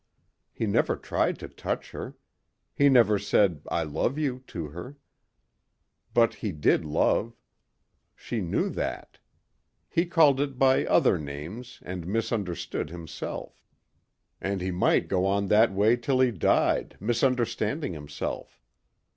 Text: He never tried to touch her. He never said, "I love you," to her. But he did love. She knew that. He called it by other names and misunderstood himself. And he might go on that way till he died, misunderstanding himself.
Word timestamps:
He 0.51 0.65
never 0.65 0.95
tried 0.95 1.37
to 1.37 1.47
touch 1.47 1.91
her. 1.91 2.17
He 2.73 2.89
never 2.89 3.19
said, 3.19 3.61
"I 3.69 3.83
love 3.83 4.17
you," 4.17 4.43
to 4.47 4.69
her. 4.69 4.97
But 6.15 6.33
he 6.41 6.51
did 6.51 6.83
love. 6.83 7.35
She 8.15 8.41
knew 8.41 8.69
that. 8.71 9.19
He 9.87 10.07
called 10.07 10.41
it 10.41 10.57
by 10.57 10.87
other 10.87 11.19
names 11.19 11.83
and 11.85 12.07
misunderstood 12.07 12.89
himself. 12.89 13.63
And 14.41 14.59
he 14.59 14.71
might 14.71 15.07
go 15.07 15.27
on 15.27 15.49
that 15.49 15.71
way 15.71 15.95
till 15.97 16.19
he 16.19 16.31
died, 16.31 16.97
misunderstanding 16.99 17.93
himself. 17.93 18.59